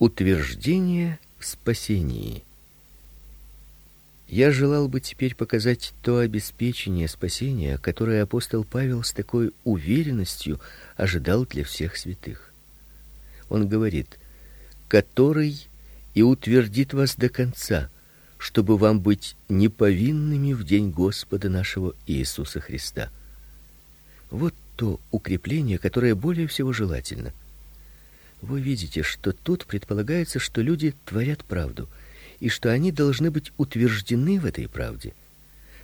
Утверждение 0.00 1.20
в 1.38 1.46
спасении. 1.46 2.42
Я 4.26 4.50
желал 4.50 4.88
бы 4.88 5.00
теперь 5.00 5.36
показать 5.36 5.92
то 6.02 6.18
обеспечение 6.18 7.06
спасения, 7.06 7.78
которое 7.78 8.24
апостол 8.24 8.64
Павел 8.64 9.04
с 9.04 9.12
такой 9.12 9.52
уверенностью 9.62 10.60
ожидал 10.96 11.46
для 11.46 11.62
всех 11.62 11.96
святых. 11.96 12.52
Он 13.48 13.68
говорит: 13.68 14.18
"Который 14.88 15.64
и 16.14 16.22
утвердит 16.22 16.92
вас 16.92 17.14
до 17.14 17.28
конца, 17.28 17.88
чтобы 18.36 18.76
вам 18.76 18.98
быть 18.98 19.36
неповинными 19.48 20.54
в 20.54 20.64
день 20.64 20.90
Господа 20.90 21.48
нашего 21.48 21.94
Иисуса 22.08 22.58
Христа". 22.58 23.12
Вот 24.32 24.54
то 24.74 24.98
укрепление, 25.12 25.78
которое 25.78 26.16
более 26.16 26.48
всего 26.48 26.72
желательно– 26.72 27.32
вы 28.44 28.60
видите, 28.60 29.02
что 29.02 29.32
тут 29.32 29.66
предполагается, 29.66 30.38
что 30.38 30.60
люди 30.60 30.94
творят 31.04 31.44
правду 31.44 31.88
и 32.40 32.48
что 32.48 32.70
они 32.70 32.92
должны 32.92 33.30
быть 33.30 33.52
утверждены 33.56 34.38
в 34.38 34.44
этой 34.44 34.68
правде. 34.68 35.14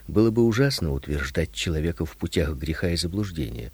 Было 0.06 0.30
бы 0.30 0.44
ужасно 0.44 0.92
утверждать 0.92 1.52
человека 1.52 2.04
в 2.04 2.16
путях 2.16 2.56
греха 2.56 2.90
и 2.90 2.96
заблуждения. 2.96 3.72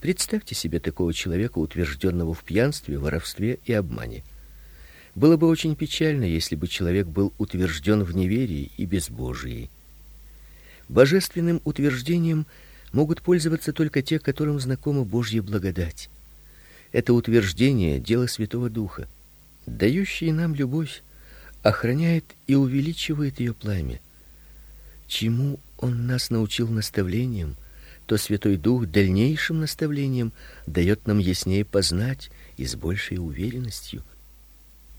Представьте 0.00 0.54
себе 0.54 0.80
такого 0.80 1.14
человека, 1.14 1.58
утвержденного 1.58 2.34
в 2.34 2.44
пьянстве, 2.44 2.98
воровстве 2.98 3.58
и 3.64 3.72
обмане. 3.72 4.22
Было 5.14 5.36
бы 5.36 5.46
очень 5.46 5.76
печально, 5.76 6.24
если 6.24 6.56
бы 6.56 6.66
человек 6.68 7.06
был 7.06 7.32
утвержден 7.38 8.02
в 8.02 8.14
неверии 8.14 8.70
и 8.76 8.84
безбожии. 8.84 9.70
Божественным 10.88 11.62
утверждением 11.64 12.46
могут 12.92 13.22
пользоваться 13.22 13.72
только 13.72 14.02
те, 14.02 14.18
которым 14.18 14.60
знакома 14.60 15.04
Божья 15.04 15.40
благодать. 15.40 16.10
Это 16.94 17.12
утверждение 17.12 17.98
дело 17.98 18.28
Святого 18.28 18.70
Духа, 18.70 19.08
дающий 19.66 20.30
нам 20.30 20.54
любовь, 20.54 21.02
охраняет 21.64 22.24
и 22.46 22.54
увеличивает 22.54 23.40
ее 23.40 23.52
пламя. 23.52 24.00
Чему 25.08 25.58
он 25.78 26.06
нас 26.06 26.30
научил 26.30 26.68
наставлением, 26.68 27.56
то 28.06 28.16
Святой 28.16 28.56
Дух 28.58 28.86
дальнейшим 28.86 29.58
наставлением 29.58 30.32
дает 30.68 31.08
нам 31.08 31.18
яснее 31.18 31.64
познать 31.64 32.30
и 32.56 32.64
с 32.64 32.76
большей 32.76 33.18
уверенностью. 33.18 34.04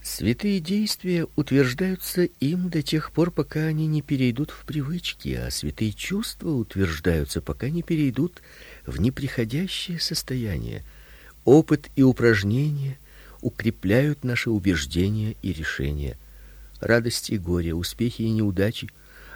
Святые 0.03 0.59
действия 0.59 1.27
утверждаются 1.37 2.23
им 2.23 2.69
до 2.69 2.81
тех 2.81 3.13
пор, 3.13 3.31
пока 3.31 3.61
они 3.61 3.87
не 3.87 4.01
перейдут 4.01 4.51
в 4.51 4.65
привычки, 4.65 5.29
а 5.29 5.49
святые 5.49 5.93
чувства 5.93 6.49
утверждаются, 6.49 7.39
пока 7.39 7.69
не 7.69 7.83
перейдут 7.83 8.41
в 8.85 8.99
неприходящее 8.99 10.01
состояние– 10.01 10.83
Опыт 11.45 11.91
и 11.95 12.01
упражнения 12.01 12.97
укрепляют 13.41 14.23
наши 14.23 14.49
убеждения 14.49 15.35
и 15.43 15.53
решения. 15.53 16.17
Радость 16.81 17.29
и 17.29 17.37
горе, 17.37 17.75
успехи 17.75 18.23
и 18.23 18.31
неудачи 18.31 18.89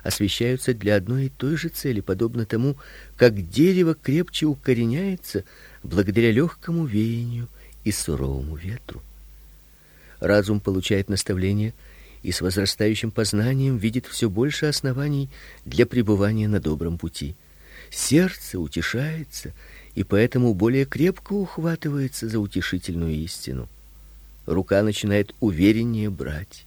освещаются 0.03 0.73
для 0.73 0.95
одной 0.95 1.27
и 1.27 1.29
той 1.29 1.55
же 1.55 1.69
цели, 1.69 1.99
подобно 1.99 2.45
тому, 2.45 2.75
как 3.15 3.49
дерево 3.49 3.93
крепче 3.93 4.47
укореняется 4.47 5.43
благодаря 5.83 6.31
легкому 6.31 6.85
веянию 6.85 7.47
и 7.83 7.91
суровому 7.91 8.55
ветру. 8.55 9.01
Разум 10.19 10.59
получает 10.59 11.09
наставления 11.09 11.73
и 12.23 12.31
с 12.31 12.41
возрастающим 12.41 13.11
познанием 13.11 13.77
видит 13.77 14.07
все 14.07 14.29
больше 14.29 14.65
оснований 14.65 15.29
для 15.63 15.85
пребывания 15.85 16.47
на 16.47 16.59
добром 16.59 16.97
пути. 16.97 17.35
Сердце 17.91 18.59
утешается 18.59 19.53
и 19.99 20.03
поэтому 20.03 20.53
более 20.53 20.85
крепко 20.85 21.33
ухватывается 21.33 22.29
за 22.29 22.39
утешительную 22.39 23.13
истину. 23.15 23.67
Рука 24.45 24.81
начинает 24.81 25.35
увереннее 25.41 26.09
брать. 26.09 26.65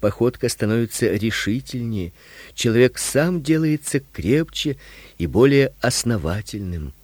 Походка 0.00 0.48
становится 0.48 1.12
решительнее, 1.12 2.14
человек 2.54 2.96
сам 2.96 3.42
делается 3.42 4.00
крепче 4.00 4.78
и 5.18 5.26
более 5.26 5.74
основательным. 5.82 6.94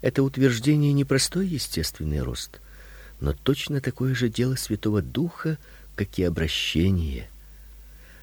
Это 0.00 0.24
утверждение 0.24 0.92
не 0.92 1.04
простой 1.04 1.46
естественный 1.46 2.20
рост, 2.20 2.60
но 3.20 3.34
точно 3.34 3.80
такое 3.80 4.16
же 4.16 4.28
дело 4.28 4.56
Святого 4.56 5.00
Духа, 5.00 5.58
как 5.94 6.18
и 6.18 6.24
обращение. 6.24 7.30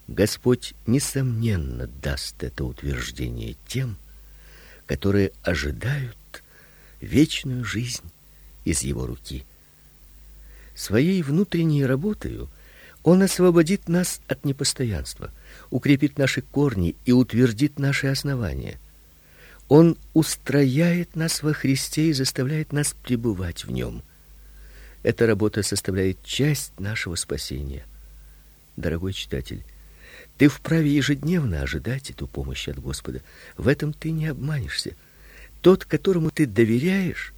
Господь 0.09 0.74
несомненно 0.88 1.88
даст 1.88 2.44
это 2.44 2.66
утверждение 2.66 3.56
тем, 3.66 3.96
которые 4.88 5.31
ожидают 5.41 6.18
вечную 7.05 7.63
жизнь 7.63 8.03
из 8.66 8.81
его 8.81 9.05
руки. 9.05 9.45
Своей 10.75 11.21
внутренней 11.21 11.85
работой 11.85 12.47
он 13.03 13.21
освободит 13.21 13.88
нас 13.88 14.19
от 14.27 14.43
непостоянства, 14.45 15.31
укрепит 15.69 16.17
наши 16.17 16.41
корни 16.41 16.95
и 17.05 17.11
утвердит 17.11 17.79
наши 17.79 18.07
основания. 18.07 18.79
Он 19.67 19.97
устрояет 20.13 21.16
нас 21.16 21.43
во 21.43 21.53
Христе 21.53 22.09
и 22.09 22.13
заставляет 22.13 22.73
нас 22.73 22.95
пребывать 23.03 23.63
в 23.63 23.72
нем. 23.72 24.03
Эта 25.03 25.27
работа 25.27 25.61
составляет 25.61 26.23
часть 26.23 26.79
нашего 26.79 27.16
спасения. 27.16 27.85
Дорогой 28.75 29.13
читатель, 29.13 29.63
ты 30.37 30.47
вправе 30.47 30.93
ежедневно 30.93 31.61
ожидать 31.61 32.09
эту 32.09 32.27
помощь 32.27 32.67
от 32.67 32.79
Господа. 32.79 33.22
В 33.55 33.67
этом 33.67 33.93
ты 33.93 34.11
не 34.11 34.27
обманешься. 34.27 34.95
Тот, 35.66 35.84
которому 35.84 36.30
ты 36.30 36.46
доверяешь, 36.46 37.34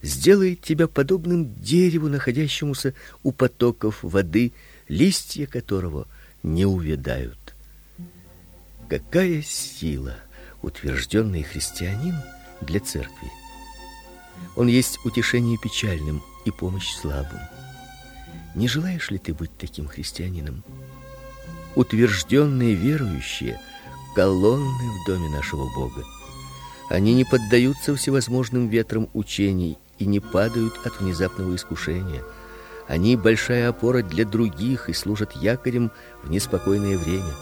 сделает 0.00 0.60
тебя 0.60 0.86
подобным 0.86 1.52
дереву, 1.60 2.08
находящемуся 2.08 2.94
у 3.24 3.32
потоков 3.32 4.04
воды, 4.04 4.52
листья 4.86 5.48
которого 5.48 6.06
не 6.44 6.64
увядают. 6.64 7.56
Какая 8.88 9.42
сила 9.42 10.14
утвержденный 10.62 11.42
христианин 11.42 12.14
для 12.60 12.78
церкви. 12.78 13.32
Он 14.54 14.68
есть 14.68 15.04
утешение 15.04 15.58
печальным 15.58 16.22
и 16.44 16.52
помощь 16.52 16.94
слабым. 16.94 17.40
Не 18.54 18.68
желаешь 18.68 19.10
ли 19.10 19.18
ты 19.18 19.34
быть 19.34 19.50
таким 19.58 19.88
христианином? 19.88 20.62
Утвержденные 21.74 22.74
верующие 22.74 23.60
колонны 24.14 25.02
в 25.02 25.06
доме 25.08 25.28
нашего 25.30 25.68
Бога. 25.74 26.04
Они 26.88 27.14
не 27.14 27.24
поддаются 27.24 27.94
всевозможным 27.94 28.68
ветрам 28.68 29.08
учений 29.12 29.76
и 29.98 30.06
не 30.06 30.20
падают 30.20 30.74
от 30.84 31.00
внезапного 31.00 31.54
искушения. 31.56 32.22
Они 32.86 33.16
большая 33.16 33.68
опора 33.68 34.02
для 34.02 34.24
других 34.24 34.88
и 34.88 34.92
служат 34.92 35.32
якорем 35.32 35.90
в 36.22 36.30
неспокойное 36.30 36.96
время. 36.96 37.32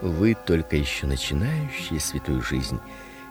Вы 0.00 0.34
только 0.46 0.76
еще 0.76 1.06
начинающие 1.06 2.00
святую 2.00 2.42
жизнь, 2.42 2.80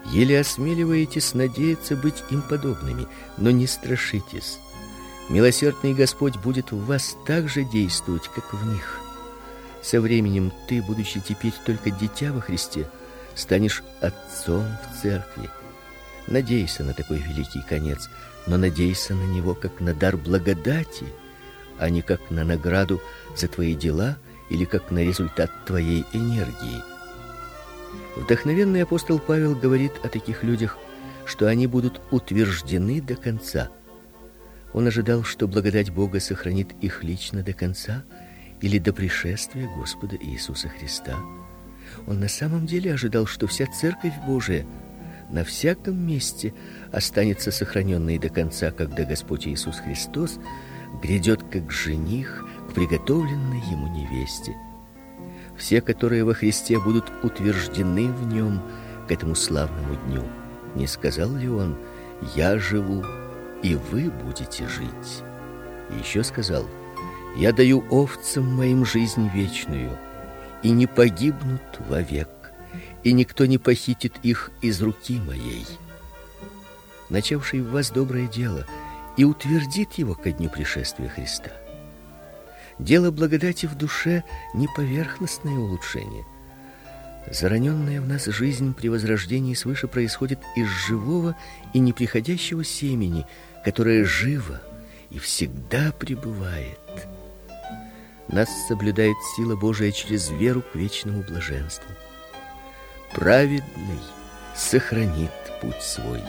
еле 0.06 0.40
осмеливаетесь 0.40 1.34
надеяться 1.34 1.96
быть 1.96 2.24
им 2.30 2.44
подобными, 2.44 3.08
но 3.38 3.50
не 3.50 3.66
страшитесь. 3.66 4.60
Милосердный 5.30 5.94
Господь 5.94 6.38
будет 6.38 6.72
в 6.72 6.86
вас 6.86 7.16
так 7.26 7.50
же 7.50 7.64
действовать, 7.64 8.28
как 8.28 8.54
в 8.54 8.68
них. 8.72 9.00
Со 9.82 10.00
временем 10.00 10.52
ты, 10.68 10.82
будучи 10.82 11.20
теперь 11.20 11.54
только 11.66 11.90
дитя 11.90 12.32
во 12.32 12.42
Христе, 12.42 12.88
станешь 13.36 13.84
отцом 14.02 14.66
в 14.84 15.02
церкви. 15.02 15.50
Надейся 16.28 16.84
на 16.84 16.94
такой 16.94 17.18
великий 17.18 17.62
конец, 17.62 18.10
но 18.48 18.58
надейся 18.58 19.14
на 19.16 19.24
него 19.24 19.54
как 19.54 19.80
на 19.80 19.94
дар 19.94 20.18
благодати, 20.18 21.06
а 21.78 21.90
не 21.90 22.02
как 22.02 22.30
на 22.30 22.44
награду 22.44 23.02
за 23.36 23.48
твои 23.48 23.76
дела 23.76 24.18
или 24.50 24.66
как 24.66 24.92
на 24.92 25.00
результат 25.00 25.52
твоей 25.66 26.06
энергии. 26.14 26.84
Вдохновенный 28.16 28.84
апостол 28.84 29.20
Павел 29.20 29.56
говорит 29.56 29.94
о 30.04 30.10
таких 30.10 30.44
людях, 30.44 30.78
что 31.26 31.48
они 31.48 31.68
будут 31.68 32.02
утверждены 32.12 33.02
до 33.02 33.16
конца. 33.16 33.70
Он 34.74 34.88
ожидал, 34.88 35.24
что 35.24 35.48
благодать 35.48 35.92
Бога 35.92 36.20
сохранит 36.20 36.70
их 36.82 37.04
лично 37.04 37.44
до 37.44 37.54
конца 37.54 38.04
или 38.62 38.78
до 38.78 38.94
пришествия 38.94 39.68
Господа 39.76 40.16
Иисуса 40.16 40.70
Христа. 40.70 41.18
Он 42.08 42.20
на 42.20 42.28
самом 42.28 42.66
деле 42.66 42.94
ожидал, 42.94 43.26
что 43.26 43.48
вся 43.48 43.66
церковь 43.68 44.14
Божия 44.26 44.66
на 45.30 45.44
всяком 45.44 45.98
месте 45.98 46.54
останется 46.92 47.52
сохраненной 47.52 48.18
до 48.18 48.30
конца, 48.30 48.72
когда 48.72 49.06
Господь 49.06 49.48
Иисус 49.48 49.80
Христос 49.80 50.40
грядет 51.02 51.42
как 51.44 51.72
жених 51.72 52.46
к 52.70 52.74
приготовленной 52.74 53.62
ему 53.72 53.88
невесте. 53.88 54.56
Все, 55.58 55.82
которые 55.82 56.24
во 56.24 56.34
Христе 56.34 56.80
будут 56.80 57.12
утверждены 57.24 58.08
в 58.08 58.28
нем 58.28 58.62
к 59.08 59.12
этому 59.12 59.36
славному 59.36 59.96
дню. 60.08 60.24
Не 60.76 60.88
сказал 60.88 61.34
ли 61.36 61.48
он: 61.48 61.78
"Я 62.36 62.58
живу, 62.58 63.04
и 63.62 63.76
вы 63.76 64.10
будете 64.10 64.68
жить"? 64.68 65.24
И 65.92 66.00
еще 66.00 66.24
сказал: 66.24 66.66
"Я 67.38 67.54
даю 67.54 67.84
овцам 67.90 68.46
моим 68.56 68.86
жизнь 68.86 69.30
вечную" 69.34 69.98
и 70.64 70.72
не 70.72 70.88
погибнут 70.88 71.62
вовек, 71.88 72.30
и 73.04 73.14
никто 73.14 73.46
не 73.46 73.58
похитит 73.58 74.14
их 74.24 74.52
из 74.62 74.82
руки 74.82 75.20
моей. 75.20 75.66
Начавший 77.10 77.62
в 77.62 77.72
вас 77.72 77.92
доброе 77.92 78.28
дело 78.28 78.66
и 79.18 79.24
утвердит 79.24 79.94
его 79.94 80.16
ко 80.16 80.32
дню 80.32 80.50
пришествия 80.50 81.10
Христа. 81.10 81.52
Дело 82.80 83.12
благодати 83.12 83.66
в 83.66 83.76
душе 83.76 84.24
не 84.54 84.68
поверхностное 84.76 85.54
улучшение. 85.54 86.26
Зараненная 87.30 88.02
в 88.02 88.08
нас 88.08 88.26
жизнь 88.26 88.74
при 88.74 88.88
возрождении 88.88 89.54
свыше 89.54 89.88
происходит 89.88 90.40
из 90.56 90.68
живого 90.68 91.36
и 91.74 91.80
неприходящего 91.80 92.64
семени, 92.64 93.28
которое 93.64 94.04
живо 94.06 94.62
и 95.12 95.20
всегда 95.20 95.92
пребывает. 95.92 96.80
Нас 98.32 98.50
соблюдает 98.68 99.18
сила 99.36 99.56
Божия 99.56 99.92
через 99.92 100.30
веру 100.30 100.62
к 100.62 100.76
вечному 100.76 101.22
блаженству. 101.22 101.92
Праведный 103.14 104.00
сохранит 104.56 105.32
путь 105.62 105.82
свой. 105.82 106.22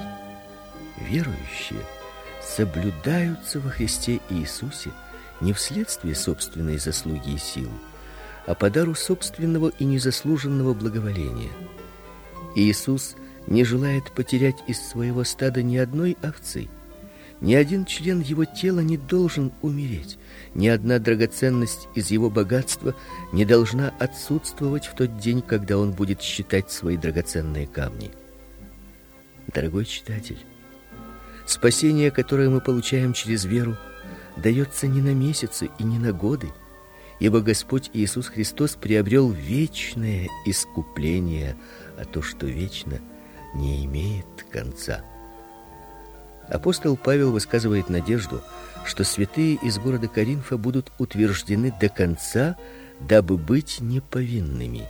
Верующие 0.99 1.81
соблюдаются 2.43 3.60
во 3.60 3.70
Христе 3.70 4.20
Иисусе 4.31 4.90
не 5.40 5.52
вследствие 5.52 6.14
собственной 6.14 6.78
заслуги 6.78 7.34
и 7.34 7.38
силы, 7.38 7.70
а 8.46 8.55
по 8.55 8.69
дару 8.69 8.94
собственного 8.94 9.69
и 9.78 9.84
незаслуженного 9.84 10.75
благоволения. 10.75 11.52
Иисус 12.56 13.14
не 13.46 13.64
желает 13.64 14.12
потерять 14.12 14.62
из 14.66 14.81
своего 14.81 15.25
стада 15.25 15.62
ни 15.62 15.76
одной 15.76 16.16
овцы. 16.22 16.69
Ни 17.42 17.54
один 17.54 17.84
член 17.84 18.20
его 18.20 18.44
тела 18.44 18.80
не 18.80 18.96
должен 18.96 19.52
умереть. 19.62 20.16
Ни 20.54 20.68
одна 20.68 21.00
драгоценность 21.00 21.88
из 21.96 22.12
его 22.12 22.30
богатства 22.30 22.94
не 23.32 23.44
должна 23.44 23.92
отсутствовать 23.98 24.86
в 24.86 24.94
тот 24.94 25.18
день, 25.18 25.42
когда 25.42 25.76
он 25.76 25.90
будет 25.90 26.22
считать 26.22 26.70
свои 26.70 26.96
драгоценные 26.96 27.66
камни. 27.66 28.12
Дорогой 29.52 29.86
читатель, 29.86 30.38
спасение, 31.44 32.12
которое 32.12 32.48
мы 32.48 32.60
получаем 32.60 33.12
через 33.12 33.44
веру, 33.44 33.76
дается 34.36 34.86
не 34.86 35.00
на 35.00 35.12
месяцы 35.12 35.68
и 35.80 35.82
не 35.82 35.98
на 35.98 36.12
годы, 36.12 36.52
ибо 37.18 37.40
Господь 37.40 37.90
Иисус 37.92 38.28
Христос 38.28 38.76
приобрел 38.76 39.32
вечное 39.32 40.28
искупление, 40.46 41.56
а 41.98 42.04
то, 42.04 42.22
что 42.22 42.46
вечно, 42.46 43.00
не 43.52 43.84
имеет 43.84 44.26
конца. 44.48 45.04
Апостол 46.52 46.99
Павел 46.99 47.32
высказывает 47.32 47.88
надежду, 47.88 48.43
что 48.84 49.04
святые 49.04 49.54
из 49.54 49.78
города 49.78 50.06
Коринфа 50.06 50.58
будут 50.58 50.93
утверждены 50.99 51.72
до 51.81 51.88
конца, 51.88 52.56
дабы 53.00 53.38
быть 53.38 53.78
неповинными. 53.81 54.87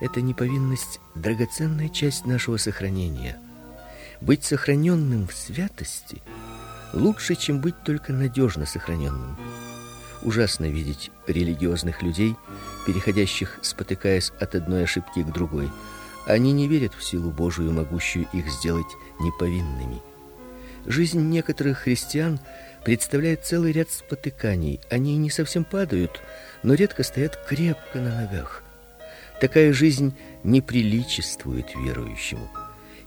Эта 0.00 0.20
неповинность 0.20 0.98
драгоценная 1.14 1.90
часть 1.90 2.26
нашего 2.26 2.56
сохранения. 2.56 3.38
Быть 4.20 4.42
сохраненным 4.42 5.28
в 5.28 5.32
святости 5.32 6.22
лучше, 6.92 7.36
чем 7.36 7.60
быть 7.60 7.80
только 7.84 8.12
надежно 8.12 8.66
сохраненным. 8.66 9.36
Ужасно 10.22 10.64
видеть 10.64 11.12
религиозных 11.28 12.02
людей, 12.02 12.34
переходящих, 12.84 13.60
спотыкаясь 13.62 14.32
от 14.40 14.56
одной 14.56 14.82
ошибки 14.82 15.22
к 15.22 15.32
другой. 15.32 15.70
Они 16.26 16.50
не 16.50 16.66
верят 16.66 16.94
в 16.94 17.04
силу 17.04 17.30
Божию, 17.30 17.70
могущую 17.70 18.26
их 18.32 18.48
сделать 18.50 18.92
неповинными. 19.20 20.02
Жизнь 20.86 21.20
некоторых 21.20 21.80
христиан 21.80 22.40
представляет 22.84 23.44
целый 23.44 23.72
ряд 23.72 23.90
спотыканий. 23.90 24.80
Они 24.90 25.16
не 25.16 25.30
совсем 25.30 25.64
падают, 25.64 26.22
но 26.62 26.74
редко 26.74 27.02
стоят 27.02 27.38
крепко 27.46 27.98
на 27.98 28.22
ногах. 28.22 28.62
Такая 29.40 29.72
жизнь 29.72 30.14
не 30.42 30.60
приличествует 30.60 31.66
верующему. 31.74 32.48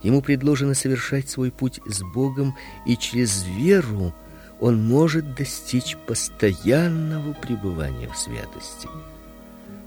Ему 0.02 0.22
предложено 0.22 0.74
совершать 0.74 1.30
свой 1.30 1.52
путь 1.52 1.80
с 1.86 2.02
Богом, 2.02 2.56
и 2.86 2.98
через 2.98 3.46
веру 3.46 4.14
он 4.60 4.86
может 4.86 5.36
достичь 5.36 5.98
постоянного 6.08 7.34
пребывания 7.34 8.10
в 8.10 8.18
святости. 8.18 8.88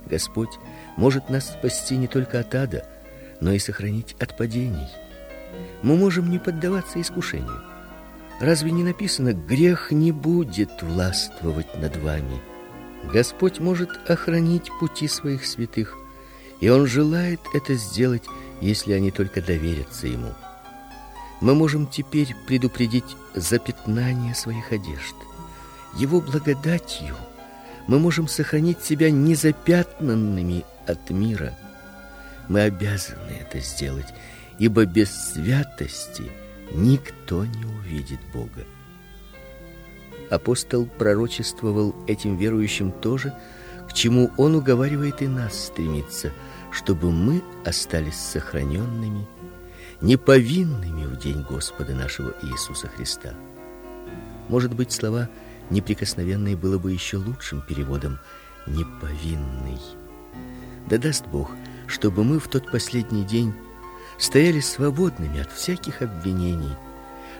Господь 0.07 0.49
может 0.95 1.29
нас 1.29 1.49
спасти 1.51 1.97
не 1.97 2.07
только 2.07 2.39
от 2.39 2.55
ада, 2.55 2.85
но 3.39 3.51
и 3.51 3.59
сохранить 3.59 4.15
от 4.19 4.35
падений. 4.35 4.87
Мы 5.83 5.95
можем 5.95 6.29
не 6.29 6.39
поддаваться 6.39 6.99
искушению. 6.99 7.61
Разве 8.39 8.71
не 8.71 8.83
написано: 8.83 9.33
грех 9.33 9.91
не 9.91 10.11
будет 10.11 10.81
властвовать 10.81 11.75
над 11.77 11.97
вами? 11.97 12.41
Господь 13.11 13.59
может 13.59 13.89
охранить 14.09 14.69
пути 14.79 15.07
своих 15.07 15.45
святых, 15.45 15.95
и 16.59 16.69
он 16.69 16.87
желает 16.87 17.39
это 17.53 17.75
сделать 17.75 18.23
если 18.61 18.93
они 18.93 19.11
только 19.11 19.41
доверятся 19.41 20.07
ему. 20.07 20.33
Мы 21.41 21.53
можем 21.53 21.87
теперь 21.87 22.35
предупредить 22.47 23.15
запятнание 23.35 24.33
своих 24.33 24.71
одежд. 24.71 25.15
Его 25.95 26.19
благодатью 26.19 27.15
мы 27.87 27.99
можем 27.99 28.27
сохранить 28.27 28.83
себя 28.83 29.11
незапятнанными 29.11 30.65
от 30.87 31.09
мира. 31.09 31.53
Мы 32.47 32.61
обязаны 32.61 33.31
это 33.39 33.59
сделать, 33.59 34.07
ибо 34.57 34.85
без 34.85 35.09
святости 35.33 36.31
никто 36.73 37.45
не 37.45 37.65
увидит 37.65 38.19
Бога. 38.33 38.65
Апостол 40.29 40.85
пророчествовал 40.85 41.95
этим 42.07 42.35
верующим 42.35 42.91
тоже, 42.91 43.33
к 43.89 43.93
чему 43.93 44.31
он 44.37 44.55
уговаривает 44.55 45.21
и 45.21 45.27
нас 45.27 45.67
стремиться– 45.67 46.31
чтобы 46.71 47.11
мы 47.11 47.41
остались 47.65 48.17
сохраненными, 48.17 49.27
неповинными 50.01 51.05
в 51.05 51.17
день 51.17 51.41
Господа 51.41 51.95
нашего 51.95 52.35
Иисуса 52.43 52.87
Христа. 52.87 53.33
Может 54.49 54.75
быть, 54.75 54.91
слова 54.91 55.29
неприкосновенный 55.69 56.55
было 56.55 56.77
бы 56.77 56.91
еще 56.91 57.17
лучшим 57.17 57.61
переводом 57.61 58.19
неповинный. 58.67 59.79
Да 60.87 60.97
даст 60.97 61.25
Бог, 61.27 61.51
чтобы 61.87 62.23
мы 62.23 62.39
в 62.39 62.47
тот 62.47 62.71
последний 62.71 63.23
день 63.23 63.53
стояли 64.17 64.59
свободными 64.59 65.39
от 65.41 65.51
всяких 65.51 66.01
обвинений, 66.01 66.75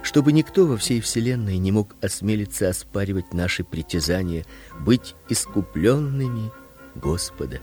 чтобы 0.04 0.32
никто 0.32 0.66
во 0.66 0.78
всей 0.78 1.02
вселенной 1.02 1.58
не 1.58 1.72
мог 1.72 1.96
осмелиться 2.02 2.70
оспаривать 2.70 3.34
наши 3.34 3.64
притязания 3.64 4.46
быть 4.80 5.16
искупленными 5.30 6.52
Господа 6.96 7.60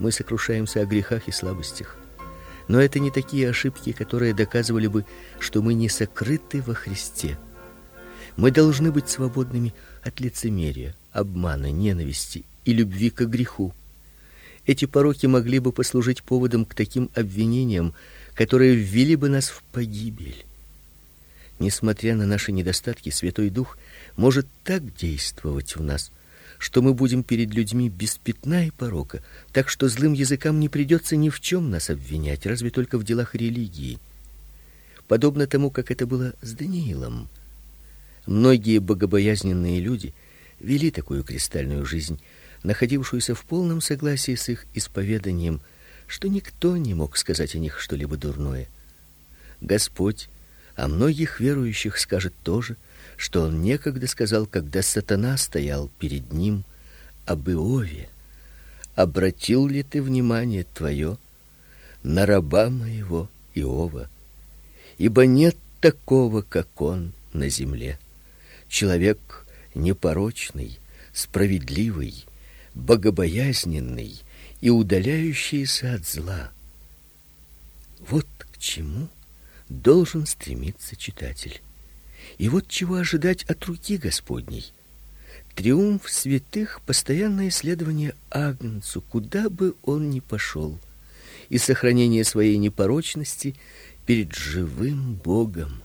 мы 0.00 0.10
сокрушаемся 0.10 0.80
о 0.80 0.86
грехах 0.86 1.28
и 1.28 1.32
слабостях. 1.32 1.96
Но 2.66 2.80
это 2.80 2.98
не 2.98 3.10
такие 3.10 3.48
ошибки, 3.50 3.92
которые 3.92 4.34
доказывали 4.34 4.86
бы, 4.86 5.04
что 5.38 5.62
мы 5.62 5.74
не 5.74 5.88
сокрыты 5.88 6.62
во 6.62 6.74
Христе. 6.74 7.38
Мы 8.36 8.50
должны 8.50 8.90
быть 8.90 9.08
свободными 9.08 9.74
от 10.02 10.18
лицемерия, 10.20 10.94
обмана, 11.12 11.70
ненависти 11.70 12.44
и 12.64 12.72
любви 12.72 13.10
к 13.10 13.22
греху. 13.26 13.74
Эти 14.66 14.84
пороки 14.84 15.26
могли 15.26 15.58
бы 15.58 15.72
послужить 15.72 16.22
поводом 16.22 16.64
к 16.64 16.74
таким 16.74 17.10
обвинениям, 17.14 17.94
которые 18.34 18.74
ввели 18.74 19.16
бы 19.16 19.28
нас 19.28 19.48
в 19.48 19.62
погибель. 19.72 20.44
Несмотря 21.58 22.14
на 22.14 22.26
наши 22.26 22.52
недостатки, 22.52 23.10
Святой 23.10 23.50
Дух 23.50 23.78
может 24.16 24.46
так 24.64 24.94
действовать 24.94 25.76
в 25.76 25.82
нас, 25.82 26.10
что 26.58 26.82
мы 26.82 26.94
будем 26.94 27.22
перед 27.22 27.52
людьми 27.52 27.88
без 27.88 28.16
пятна 28.16 28.66
и 28.66 28.70
порока, 28.70 29.22
так 29.52 29.68
что 29.68 29.88
злым 29.88 30.12
языкам 30.12 30.60
не 30.60 30.68
придется 30.68 31.16
ни 31.16 31.28
в 31.28 31.40
чем 31.40 31.70
нас 31.70 31.90
обвинять, 31.90 32.46
разве 32.46 32.70
только 32.70 32.98
в 32.98 33.04
делах 33.04 33.34
религии. 33.34 33.98
Подобно 35.06 35.46
тому, 35.46 35.70
как 35.70 35.90
это 35.90 36.06
было 36.06 36.34
с 36.40 36.52
Даниилом. 36.52 37.28
Многие 38.26 38.78
богобоязненные 38.78 39.80
люди 39.80 40.14
вели 40.60 40.90
такую 40.90 41.24
кристальную 41.24 41.84
жизнь, 41.84 42.20
находившуюся 42.62 43.34
в 43.34 43.44
полном 43.44 43.80
согласии 43.80 44.34
с 44.34 44.48
их 44.48 44.66
исповеданием, 44.74 45.60
что 46.06 46.28
никто 46.28 46.76
не 46.76 46.94
мог 46.94 47.16
сказать 47.16 47.54
о 47.54 47.58
них 47.58 47.80
что-либо 47.80 48.16
дурное. 48.16 48.68
Господь 49.60 50.28
о 50.76 50.88
многих 50.88 51.40
верующих 51.40 51.98
скажет 51.98 52.34
тоже, 52.42 52.76
что 53.16 53.42
он 53.42 53.62
некогда 53.62 54.06
сказал, 54.06 54.46
когда 54.46 54.82
сатана 54.82 55.36
стоял 55.36 55.90
перед 55.98 56.32
ним 56.32 56.64
об 57.26 57.48
Иове. 57.48 58.08
Обратил 58.94 59.66
ли 59.66 59.82
ты 59.82 60.02
внимание 60.02 60.64
твое 60.64 61.18
на 62.02 62.26
раба 62.26 62.70
моего 62.70 63.28
Иова? 63.54 64.08
Ибо 64.98 65.26
нет 65.26 65.56
такого, 65.80 66.42
как 66.42 66.80
он 66.80 67.12
на 67.32 67.48
земле. 67.48 67.98
Человек 68.68 69.46
непорочный, 69.74 70.78
справедливый, 71.12 72.24
богобоязненный 72.74 74.20
и 74.60 74.70
удаляющийся 74.70 75.94
от 75.94 76.06
зла. 76.06 76.50
Вот 78.00 78.26
к 78.38 78.58
чему 78.58 79.08
должен 79.68 80.26
стремиться 80.26 80.96
читатель. 80.96 81.60
И 82.38 82.48
вот 82.48 82.68
чего 82.68 82.96
ожидать 82.96 83.44
от 83.44 83.64
руки 83.64 83.96
Господней. 83.96 84.72
Триумф 85.54 86.08
святых 86.08 86.80
постоянное 86.82 87.48
исследование 87.48 88.14
Агнцу, 88.30 89.02
куда 89.02 89.50
бы 89.50 89.74
он 89.82 90.10
ни 90.10 90.20
пошел, 90.20 90.78
и 91.48 91.58
сохранение 91.58 92.24
своей 92.24 92.56
непорочности 92.56 93.56
перед 94.06 94.34
живым 94.34 95.14
Богом. 95.14 95.82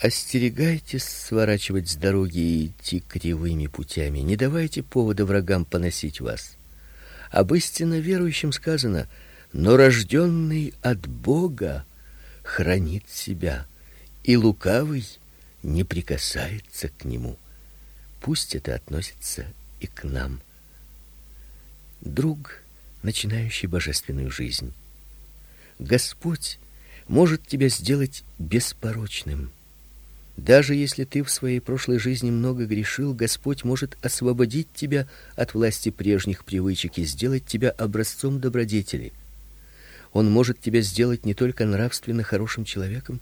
Остерегайтесь 0.00 1.04
сворачивать 1.04 1.88
с 1.88 1.96
дороги 1.96 2.38
и 2.38 2.66
идти 2.66 3.00
кривыми 3.00 3.66
путями. 3.66 4.18
Не 4.18 4.36
давайте 4.36 4.82
повода 4.82 5.24
врагам 5.24 5.64
поносить 5.64 6.20
вас. 6.20 6.52
Об 7.30 7.54
истинно 7.54 7.98
верующем 7.98 8.52
сказано: 8.52 9.08
"Но 9.54 9.76
рожденный 9.76 10.74
от 10.82 11.06
Бога 11.06 11.86
хранит 12.42 13.08
себя, 13.08 13.66
и 14.22 14.36
лукавый 14.36 15.06
не 15.62 15.82
прикасается 15.82 16.88
к 16.88 17.06
нему". 17.06 17.38
Пусть 18.20 18.54
это 18.54 18.74
относится 18.74 19.46
и 19.80 19.86
к 19.86 20.04
нам. 20.04 20.40
Друг, 22.02 22.60
начинающий 23.02 23.66
божественную 23.66 24.30
жизнь. 24.30 24.74
Господь 25.78 26.58
может 27.08 27.46
тебя 27.46 27.68
сделать 27.68 28.24
беспорочным. 28.38 29.50
Даже 30.36 30.74
если 30.74 31.04
ты 31.04 31.22
в 31.22 31.30
своей 31.30 31.60
прошлой 31.60 31.98
жизни 31.98 32.30
много 32.30 32.66
грешил, 32.66 33.14
Господь 33.14 33.64
может 33.64 33.96
освободить 34.02 34.68
тебя 34.74 35.08
от 35.34 35.54
власти 35.54 35.90
прежних 35.90 36.44
привычек 36.44 36.98
и 36.98 37.04
сделать 37.04 37.46
тебя 37.46 37.70
образцом 37.70 38.38
добродетели. 38.38 39.12
Он 40.12 40.30
может 40.30 40.60
тебя 40.60 40.82
сделать 40.82 41.24
не 41.24 41.34
только 41.34 41.64
нравственно 41.64 42.22
хорошим 42.22 42.64
человеком, 42.64 43.20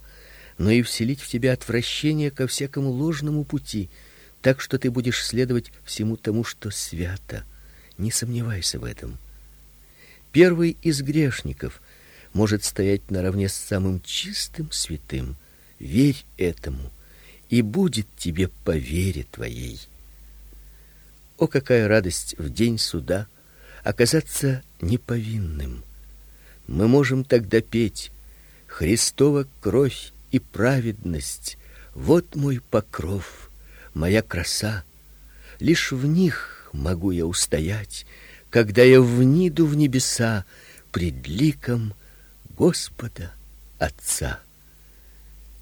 но 0.58 0.70
и 0.70 0.82
вселить 0.82 1.20
в 1.20 1.28
тебя 1.28 1.52
отвращение 1.52 2.30
ко 2.30 2.46
всякому 2.48 2.90
ложному 2.90 3.44
пути, 3.44 3.90
так 4.42 4.60
что 4.60 4.78
ты 4.78 4.90
будешь 4.90 5.24
следовать 5.24 5.72
всему 5.84 6.16
тому, 6.16 6.42
что 6.42 6.70
свято. 6.70 7.44
Не 7.96 8.10
сомневайся 8.10 8.80
в 8.80 8.84
этом. 8.84 9.18
Первый 10.32 10.76
из 10.82 11.00
грешников 11.00 11.80
может 12.32 12.64
стоять 12.64 13.08
наравне 13.12 13.48
с 13.48 13.54
самым 13.54 14.00
чистым 14.02 14.70
святым. 14.72 15.36
Верь 15.78 16.24
этому 16.36 16.90
и 17.48 17.62
будет 17.62 18.06
тебе 18.16 18.48
по 18.64 18.76
вере 18.76 19.26
твоей. 19.30 19.80
О 21.38 21.46
какая 21.46 21.88
радость 21.88 22.34
в 22.38 22.52
день 22.52 22.78
суда 22.78 23.26
оказаться 23.82 24.62
неповинным. 24.80 25.82
Мы 26.66 26.88
можем 26.88 27.24
тогда 27.24 27.60
петь: 27.60 28.10
Христова 28.66 29.46
кровь 29.60 30.12
и 30.30 30.38
праведность 30.38 31.58
вот 31.94 32.34
мой 32.34 32.60
покров, 32.60 33.50
моя 33.94 34.22
краса. 34.22 34.84
Лишь 35.60 35.92
в 35.92 36.06
них 36.06 36.68
могу 36.72 37.10
я 37.12 37.26
устоять, 37.26 38.06
когда 38.50 38.82
я 38.82 39.00
вниду 39.00 39.66
в 39.66 39.76
небеса 39.76 40.44
пред 40.92 41.26
ликом 41.26 41.94
Господа 42.56 43.32
Отца. 43.78 44.40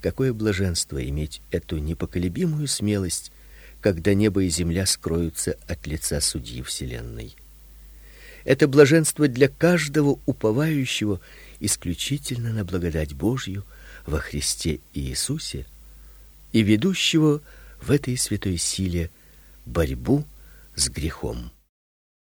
Какое 0.02 0.32
блаженство 0.32 1.02
иметь 1.08 1.40
эту 1.52 1.78
непоколебимую 1.78 2.66
смелость, 2.66 3.30
когда 3.80 4.14
небо 4.14 4.42
и 4.42 4.48
земля 4.48 4.84
скроются 4.84 5.56
от 5.68 5.86
лица 5.86 6.20
судьи 6.20 6.60
вселенной. 6.62 7.36
Это 8.44 8.66
блаженство 8.66 9.28
для 9.28 9.48
каждого 9.48 10.18
уповающего 10.26 11.20
исключительно 11.60 12.52
на 12.52 12.64
благодать 12.64 13.14
Божью 13.14 13.64
во 14.04 14.18
Христе 14.18 14.80
Иисусе 14.92 15.66
и 16.50 16.62
ведущего 16.62 17.40
в 17.80 17.92
этой 17.92 18.16
святой 18.16 18.56
силе 18.56 19.08
борьбу 19.66 20.24
с 20.74 20.88
грехом. 20.88 21.52